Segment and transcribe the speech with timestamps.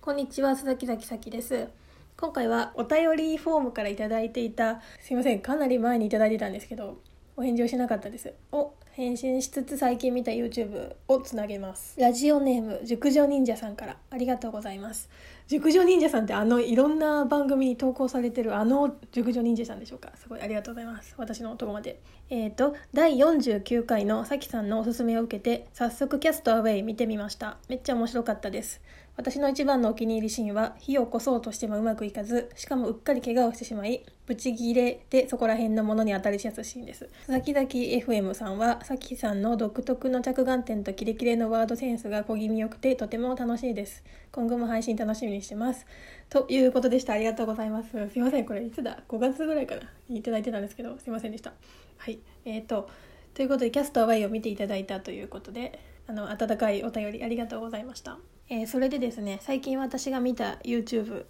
[0.00, 1.68] こんにちは、佐々木崎咲です。
[2.16, 6.98] 今回はお便りフォームからいいていた、すいません、かなり前にいいてたんですけど、
[7.36, 8.32] お返事をしなかったです。
[8.52, 12.00] を返信しつつ最近見た YouTube をつなげます。
[12.00, 15.10] ラジオネーム、熟女忍者さんからありがとうございます。
[15.48, 20.10] 熟女忍者さんってあのいろんな番組に投稿されてるあの熟女忍者さんでしょうか。
[20.16, 21.14] すごいありがとうございます。
[21.16, 22.00] 私のとこまで。
[22.30, 27.58] えっ、と第49回のさきさんのおすすめを受けて早速キャストアウェイ見てみました。
[27.68, 28.80] めっちゃ面白かったです。
[29.16, 37.08] 私の一番のお気に入りシーンは火を起こそうとしてもうまくいかずしかもうっかり怪我をしてしまいブチギレでそこら辺のものに当たりしやすいシーンです。
[37.26, 44.04] 先々 FM さんはさきさんの独特の着眼点とキレキレのワードセンスが小気味よくてとても楽しいです。
[44.32, 45.86] 今後も配信楽しみにします。
[46.28, 47.12] ということでした。
[47.12, 47.90] ありがとうございます。
[47.90, 48.44] すいません。
[48.44, 49.82] これいつだ？5月ぐらいかな。
[50.08, 50.98] にいただいてたんですけど。
[50.98, 51.52] すいませんでした。
[51.98, 52.18] はい。
[52.44, 52.88] えーと
[53.36, 58.16] ということでキャストアワイを見ていただいたということであの温かいお便りありがとうございました、
[58.48, 61.26] えーそれでですね最近私が見た YouTube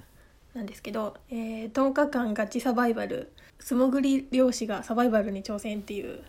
[0.55, 6.23] なんですけど、えー10日間ガチサバイバル素潜り漁師がサバイバルに挑戦っていう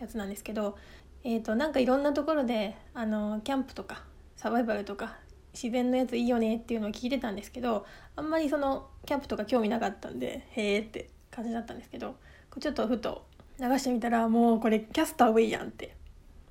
[0.00, 0.76] やつなんですけど、
[1.22, 4.02] えー、となんかいろんなところであのキャンプとか
[4.34, 5.16] サバイバルとか
[5.52, 12.16] 自然のやついいよねっていうのを聞いてたんですけどあんまりそのキャンプとか興味なかったんでへーって感じだったんですけど
[12.58, 13.24] ちょっとふと
[13.58, 15.94] 流してみたらもうこれキャスターウェイやんって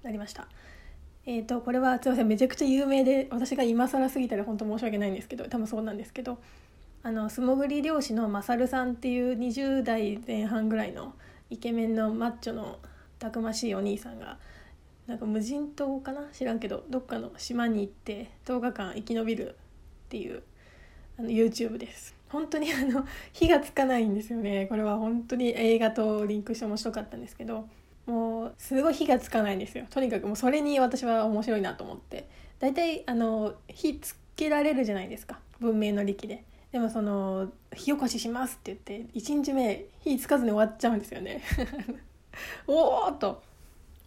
[0.03, 0.47] なりました。
[1.25, 6.39] えー、とこれはすいませんめちゃくちゃ有名で私が今更すぎたら本当申し訳ないんですけど多分そうなんですけど
[7.03, 11.13] あの素潜り漁師のマサルさんっていう20代前半ぐらいの
[11.49, 12.79] イケメンのマッチョの
[13.19, 14.37] たくましいお兄さんが
[15.09, 16.21] なんか無人島かな？
[16.31, 19.53] 知らんけどどっかの島に行って10日間生き延びるっ
[20.09, 20.43] ていう
[21.17, 22.15] あの YouTube です。
[22.29, 24.67] 本当にあの火がつかないんですよね。
[24.67, 27.67] これは本当に映画とリンクして面白かったんですけど
[28.05, 29.87] もうすごい火がつかないんですよ。
[29.89, 32.29] とにかくもうそれに私は面白いなと思って。
[32.59, 35.39] 大体あの火つけられるじゃないですか。
[35.59, 36.43] 文明の利器で。
[36.71, 41.41] でもその火起こししますって言って1日目火つかずに終わっちゃうんですよね。
[42.67, 43.48] おおっと。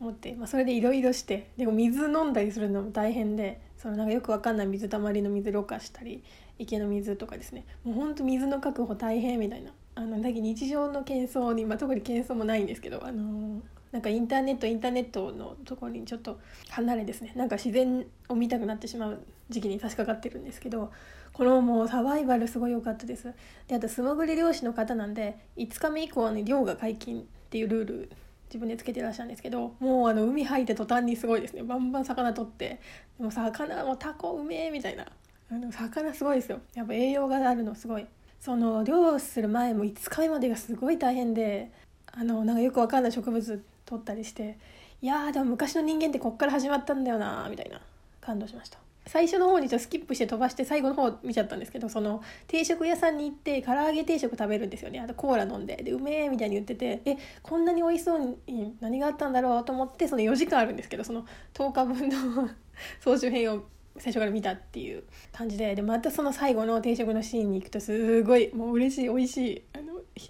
[0.02, 6.22] 思って、まあ、それでいろいろしてでも水飲んだりするのも大変でそのなんかよくわかんない水たまりの水ろ過したり
[6.58, 7.64] 池の水とかですね。
[7.84, 9.72] もうほんと水の確保大変みたいな。
[9.94, 13.60] あのだけ日常の喧騒に、まあ、特に喧騒もないんですけどあのー
[13.92, 16.40] なんかインターネットインターネットのところにちょっと
[16.70, 17.32] 離れですね。
[17.36, 20.90] なんか自然を見たくなってしまう時期に差し掛かってるんですけど
[21.34, 23.34] このもうサバイバルすごい良かったです。
[23.68, 28.10] であと素潜り漁師の方なんで5日目以降に漁が解禁っていうルール
[28.52, 31.62] 自分でつけてらっしゃるんですけどもうあの海入って途端にすごいですね。
[31.62, 32.80] バンバン魚取って
[33.18, 35.06] でも魚もタコうめえみたいな。
[35.50, 36.60] あの魚すごいですよ。
[36.74, 38.06] やっぱ栄養があるのすごい。
[38.38, 41.70] その漁する前も5日目までがすごい大変で
[42.10, 44.58] あのなんかよくわかんない植物取ったりして
[45.00, 47.80] いやーでも昔の人間ってこっから始まったんだよなみたいな
[48.20, 48.78] 感動しました。
[49.06, 55.00] 最初の方にちょっとスキップして飛ばして最後の方見ちゃったんですけどその定食屋さんに行って唐揚げ定食食べるんですよね。
[55.00, 55.76] あとコーラ飲んで。
[55.76, 62.50] でうめえみたいに言っててえこんなに美味しそうに何があったんだろうと思ってその4時間あるんですけどその10日分の
[63.00, 63.64] 総集編を
[63.98, 65.02] 最初から見たっていう
[65.32, 65.74] 感じで。
[65.74, 69.62] でまたその最後の定食のシーンに行くとすごいもう嬉しい美味しい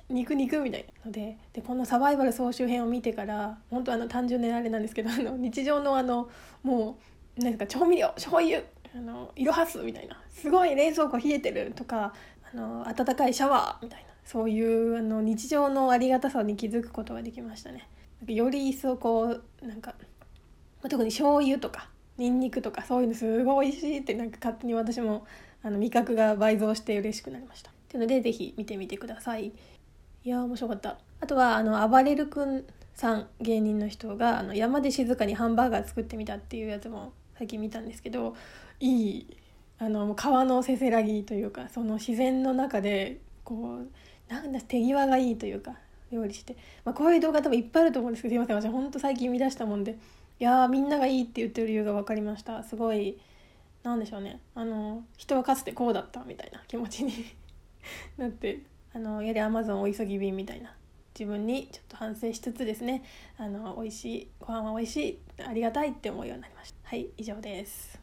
[0.08, 1.06] 肉肉みたいな。
[1.06, 6.30] のででこのサバイバル総集編を見てから本当あの単純なあれなんですけどあの日常のあの
[6.62, 8.60] もうなんか調味料醤油
[8.94, 12.12] あのイロハスみたいなすごい冷蔵庫冷えてるとか
[12.52, 17.88] あの温かいシャワーみたいなそういうあの日常のありがたさに気づくことができましたね。
[18.26, 21.88] より一層こうなんかまあ特に醤油とか
[22.18, 25.26] ニンニクとかそういうのすごい美味しいってなんか勝手に私も
[25.62, 27.70] あの味覚が倍増して嬉しくなりました。
[27.70, 29.46] っていうのでぜひ見てみてください。
[30.24, 30.98] いや面白かった。
[31.20, 32.64] あとはあの暴れる君
[32.94, 38.36] さん芸人の人があの山で静かにハンバーガー作ってみたっていうやつも最近見たんですけど
[38.80, 39.36] いい
[39.78, 45.74] あの川のせせらぎというかその自然の中でこうなんだ手際がいいというか
[46.12, 49.98] 料理して、まあ、こういう動画多分いっぱいあると思うんですけどすいません私ほんと最近見出したもんで。
[50.40, 52.64] いやーみんながいいって言ってる理由が分かりました。
[52.64, 53.16] すごい
[53.84, 54.40] なんでしょうね。
[54.54, 57.12] あの人はかつてこうだったみたいな気持ちに
[58.18, 58.60] なって。
[58.94, 60.74] あのやはりアマゾンお急ぎ便みたいな。
[61.18, 63.02] 自分にちょっと反省しつつですね。
[63.38, 66.81] あの美味しいご飯は美味しいありがたいって思うようになりました。
[66.92, 68.01] はい以上です。